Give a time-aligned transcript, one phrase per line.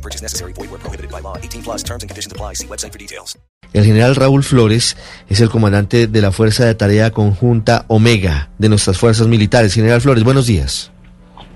[0.00, 0.54] No purchase necessary.
[0.54, 1.36] Void where prohibited by law.
[1.36, 2.54] 18 plus terms and conditions apply.
[2.54, 3.38] See website for details.
[3.72, 4.96] El general Raúl Flores
[5.28, 9.74] es el comandante de la Fuerza de Tarea Conjunta Omega de nuestras fuerzas militares.
[9.74, 10.90] General Flores, buenos días.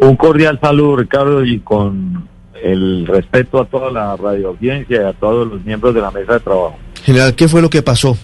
[0.00, 2.28] Un cordial saludo, Ricardo, y con
[2.62, 6.40] el respeto a toda la radioaudiencia y a todos los miembros de la mesa de
[6.40, 6.78] trabajo.
[7.04, 8.16] General, ¿qué fue lo que pasó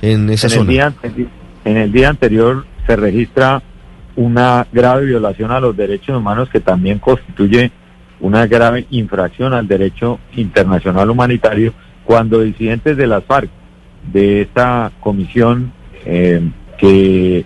[0.00, 0.70] en esa En el, zona?
[0.70, 0.94] día,
[1.64, 3.62] en el día anterior se registra
[4.16, 7.70] una grave violación a los derechos humanos que también constituye
[8.24, 11.74] una grave infracción al derecho internacional humanitario
[12.06, 13.50] cuando disidentes de las FARC,
[14.10, 15.72] de esta comisión
[16.06, 16.40] eh,
[16.78, 17.44] que,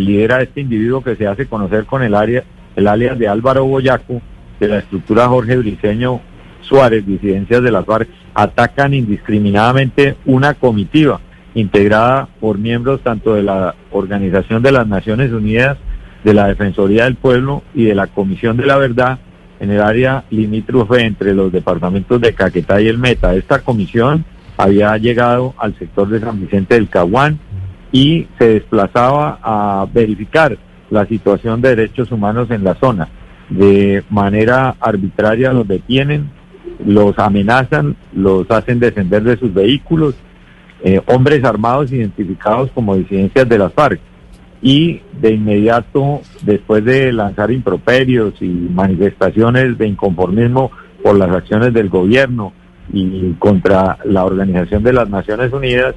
[0.00, 2.42] lidera este individuo que se hace conocer con el, área,
[2.74, 4.20] el alias de Álvaro Boyaco,
[4.58, 6.20] de la estructura Jorge Briceño
[6.62, 11.20] Suárez, disidencias de las FARC, atacan indiscriminadamente una comitiva
[11.54, 15.78] integrada por miembros tanto de la Organización de las Naciones Unidas,
[16.24, 19.20] de la Defensoría del Pueblo y de la Comisión de la Verdad
[19.60, 23.34] en el área limítrofe entre los departamentos de Caquetá y el Meta.
[23.34, 24.24] Esta comisión
[24.56, 27.38] había llegado al sector de San Vicente del Caguán
[27.92, 30.58] y se desplazaba a verificar
[30.90, 33.08] la situación de derechos humanos en la zona.
[33.48, 36.30] De manera arbitraria los detienen,
[36.84, 40.14] los amenazan, los hacen descender de sus vehículos,
[40.84, 44.00] eh, hombres armados identificados como disidencias de las FARC.
[44.62, 50.70] Y de inmediato, después de lanzar improperios y manifestaciones de inconformismo
[51.02, 52.52] por las acciones del gobierno
[52.92, 55.94] y contra la Organización de las Naciones Unidas,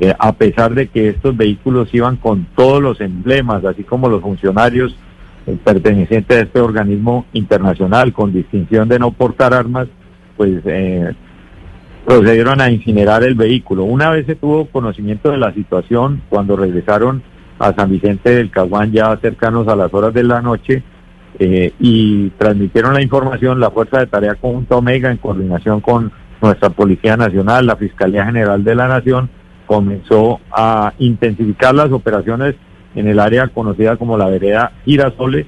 [0.00, 4.22] eh, a pesar de que estos vehículos iban con todos los emblemas, así como los
[4.22, 4.96] funcionarios
[5.46, 9.86] eh, pertenecientes a este organismo internacional con distinción de no portar armas,
[10.36, 11.14] pues eh,
[12.04, 13.84] procedieron a incinerar el vehículo.
[13.84, 17.22] Una vez se tuvo conocimiento de la situación, cuando regresaron
[17.58, 20.82] a San Vicente del Caguán ya cercanos a las horas de la noche
[21.38, 26.70] eh, y transmitieron la información, la Fuerza de Tarea Conjunta Omega en coordinación con nuestra
[26.70, 29.30] Policía Nacional, la Fiscalía General de la Nación,
[29.66, 32.54] comenzó a intensificar las operaciones
[32.94, 35.46] en el área conocida como la vereda Girasoles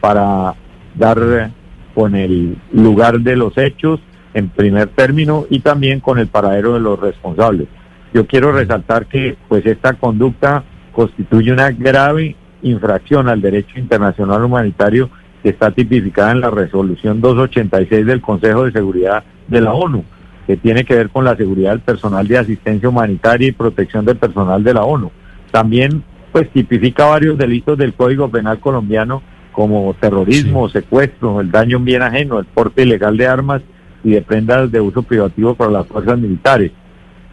[0.00, 0.54] para
[0.94, 1.50] dar eh,
[1.94, 4.00] con el lugar de los hechos
[4.34, 7.68] en primer término y también con el paradero de los responsables.
[8.14, 10.64] Yo quiero resaltar que pues esta conducta
[10.98, 15.08] constituye una grave infracción al derecho internacional humanitario
[15.44, 20.02] que está tipificada en la resolución 286 del Consejo de Seguridad de la ONU,
[20.44, 24.16] que tiene que ver con la seguridad del personal de asistencia humanitaria y protección del
[24.16, 25.12] personal de la ONU.
[25.52, 29.22] También pues tipifica varios delitos del Código Penal colombiano
[29.52, 33.62] como terrorismo, secuestro, el daño en bien ajeno, el porte ilegal de armas
[34.02, 36.72] y de prendas de uso privativo para las fuerzas militares.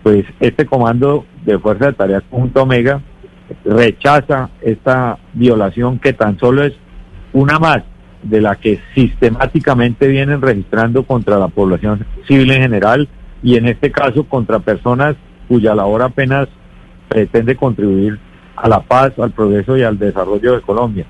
[0.04, 3.02] Pues este comando de Fuerza de Tarea Conjunta Omega
[3.64, 6.74] rechaza esta violación que tan solo es
[7.34, 7.84] una más
[8.24, 13.08] de la que sistemáticamente vienen registrando contra la población civil en general
[13.44, 15.16] y en este caso contra personas
[15.48, 16.48] cuya labor apenas
[17.08, 18.20] pretende contribuir
[18.56, 21.06] a la paz, al progreso y al desarrollo de Colombia.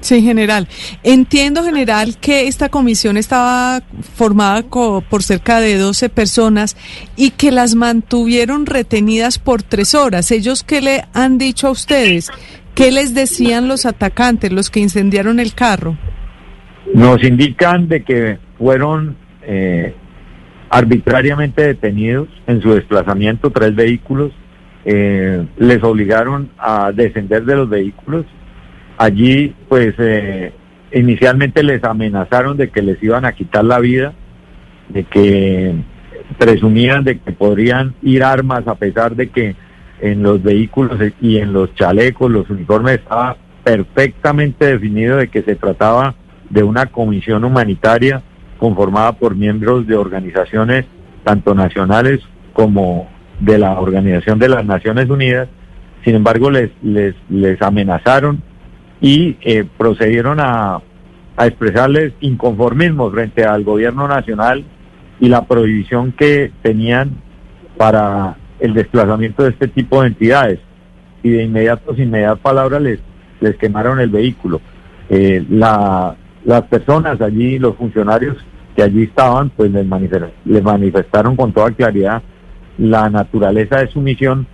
[0.00, 0.68] Sí, general.
[1.02, 3.82] Entiendo, general, que esta comisión estaba
[4.14, 6.76] formada por cerca de 12 personas
[7.16, 10.30] y que las mantuvieron retenidas por tres horas.
[10.30, 12.30] ¿Ellos qué le han dicho a ustedes?
[12.74, 15.98] ¿Qué les decían los atacantes, los que incendiaron el carro?
[16.94, 19.94] Nos indican de que fueron eh,
[20.70, 24.32] arbitrariamente detenidos en su desplazamiento tres vehículos,
[24.84, 28.24] eh, les obligaron a descender de los vehículos.
[28.98, 30.52] Allí, pues, eh,
[30.92, 34.12] inicialmente les amenazaron de que les iban a quitar la vida,
[34.88, 35.74] de que
[36.36, 39.56] presumían de que podrían ir armas a pesar de que
[40.00, 45.54] en los vehículos y en los chalecos, los uniformes estaba perfectamente definido de que se
[45.54, 46.14] trataba
[46.50, 48.22] de una comisión humanitaria
[48.58, 50.86] conformada por miembros de organizaciones
[51.24, 52.20] tanto nacionales
[52.52, 53.08] como
[53.40, 55.48] de la Organización de las Naciones Unidas.
[56.04, 58.42] Sin embargo, les, les, les amenazaron
[59.00, 60.80] y eh, procedieron a,
[61.36, 64.64] a expresarles inconformismo frente al gobierno nacional
[65.20, 67.12] y la prohibición que tenían
[67.76, 70.58] para el desplazamiento de este tipo de entidades.
[71.22, 73.00] Y de inmediato, sin mediar palabra, les,
[73.40, 74.60] les quemaron el vehículo.
[75.08, 78.36] Eh, la, las personas allí, los funcionarios
[78.76, 82.22] que allí estaban, pues les, manifestaron, les manifestaron con toda claridad
[82.78, 84.46] la naturaleza de su misión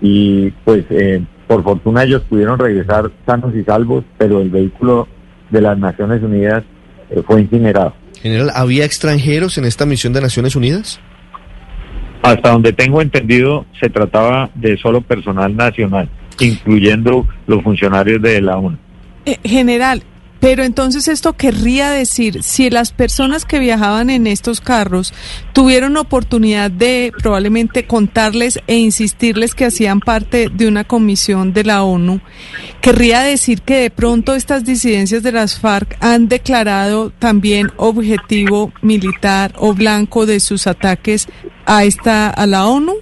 [0.00, 5.08] y pues eh, por fortuna ellos pudieron regresar sanos y salvos, pero el vehículo
[5.50, 6.62] de las Naciones Unidas
[7.10, 7.92] eh, fue incinerado.
[8.22, 11.00] General, ¿había extranjeros en esta misión de Naciones Unidas?
[12.22, 16.08] Hasta donde tengo entendido, se trataba de solo personal nacional,
[16.38, 18.78] incluyendo los funcionarios de la ONU.
[19.26, 20.04] Eh, general,
[20.40, 25.12] pero entonces esto querría decir, si las personas que viajaban en estos carros
[25.52, 31.82] tuvieron oportunidad de probablemente contarles e insistirles que hacían parte de una comisión de la
[31.82, 32.20] ONU,
[32.80, 39.52] querría decir que de pronto estas disidencias de las FARC han declarado también objetivo militar
[39.58, 41.28] o blanco de sus ataques
[41.66, 42.94] a esta a la ONU.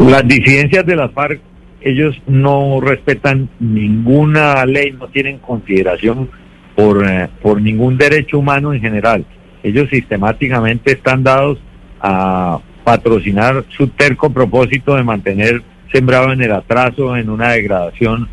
[0.00, 1.45] Las disidencias de las FARC
[1.86, 6.28] ellos no respetan ninguna ley, no tienen consideración
[6.74, 9.24] por, eh, por ningún derecho humano en general.
[9.62, 11.58] Ellos sistemáticamente están dados
[12.00, 15.62] a patrocinar su terco propósito de mantener
[15.92, 18.28] sembrado en el atraso, en una degradación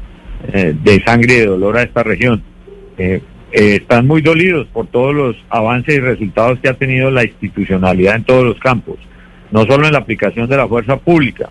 [0.51, 2.41] eh, de sangre y de dolor a esta región.
[2.97, 3.21] Eh,
[3.51, 8.23] están muy dolidos por todos los avances y resultados que ha tenido la institucionalidad en
[8.23, 8.97] todos los campos,
[9.51, 11.49] no solo en la aplicación de la fuerza pública,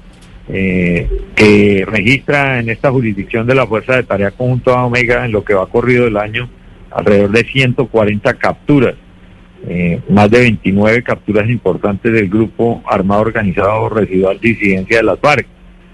[0.49, 5.33] eh, que registra en esta jurisdicción de la Fuerza de Tarea Conjunto a Omega en
[5.33, 6.49] lo que va corrido el año
[6.91, 8.95] alrededor de 140 capturas,
[9.69, 15.47] eh, más de 29 capturas importantes del grupo armado organizado residual disidencia de las FARC,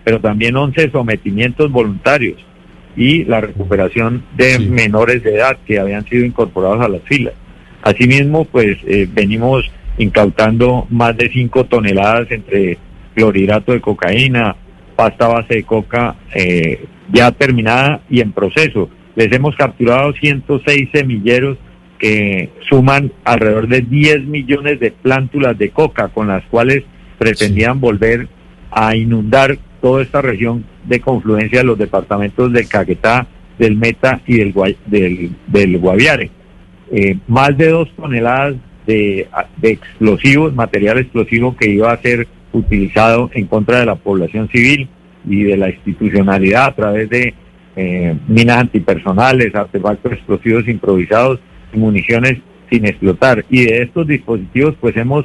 [0.03, 2.37] pero también 11 sometimientos voluntarios
[2.97, 7.35] y la recuperación de menores de edad que habían sido incorporados a las filas.
[7.83, 12.79] Asimismo, pues eh, venimos incautando más de 5 toneladas entre
[13.19, 14.55] clorhidrato de cocaína,
[14.95, 18.89] pasta base de coca eh, ya terminada y en proceso.
[19.17, 21.59] Les hemos capturado 106 semilleros
[21.99, 26.85] que suman alrededor de 10 millones de plántulas de coca con las cuales
[27.19, 28.29] pretendían volver
[28.71, 33.27] a inundar toda esta región de confluencia de los departamentos del Caquetá,
[33.59, 34.55] del Meta y del,
[34.87, 36.31] del, del Guaviare.
[36.93, 38.55] Eh, más de dos toneladas
[38.87, 39.27] de,
[39.57, 44.89] de explosivos, material explosivo que iba a ser utilizado en contra de la población civil
[45.29, 47.35] y de la institucionalidad a través de
[47.77, 51.41] eh, minas antipersonales, artefactos explosivos improvisados
[51.73, 52.39] y municiones
[52.71, 53.45] sin explotar.
[53.51, 55.25] Y de estos dispositivos pues hemos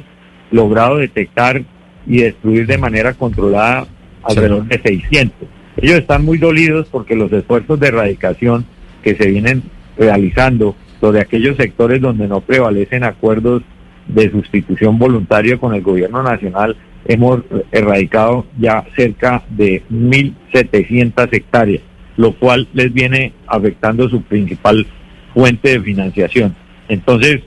[0.50, 1.62] logrado detectar
[2.06, 3.86] y destruir de manera controlada
[4.22, 5.48] alrededor de 600.
[5.76, 8.64] Ellos están muy dolidos porque los esfuerzos de erradicación
[9.02, 9.62] que se vienen
[9.96, 13.62] realizando sobre aquellos sectores donde no prevalecen acuerdos
[14.06, 17.40] de sustitución voluntaria con el gobierno nacional hemos
[17.72, 21.82] erradicado ya cerca de 1.700 hectáreas,
[22.16, 24.86] lo cual les viene afectando su principal
[25.32, 26.54] fuente de financiación.
[26.88, 27.40] Entonces,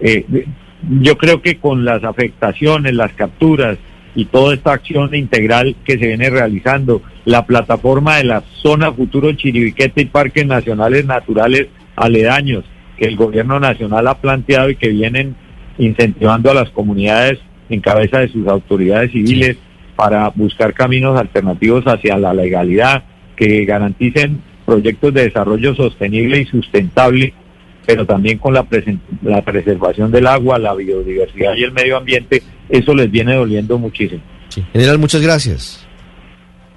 [0.00, 0.24] eh,
[1.00, 3.78] yo creo que con las afectaciones, las capturas
[4.14, 9.32] y toda esta acción integral que se viene realizando, la plataforma de la zona futuro
[9.32, 12.64] Chiribiquete y Parques Nacionales Naturales aledaños
[12.96, 15.36] que el gobierno nacional ha planteado y que vienen
[15.78, 19.56] incentivando a las comunidades en cabeza de sus autoridades civiles
[19.96, 23.04] para buscar caminos alternativos hacia la legalidad
[23.36, 27.34] que garanticen proyectos de desarrollo sostenible y sustentable,
[27.86, 28.66] pero también con la,
[29.22, 34.22] la preservación del agua, la biodiversidad y el medio ambiente, eso les viene doliendo muchísimo.
[34.72, 35.86] General, muchas gracias.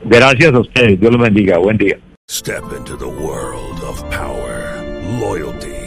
[0.04, 1.98] Gracias a ustedes, Dios los bendiga, buen día.
[2.30, 4.84] Step into the world of power,
[5.20, 5.87] loyalty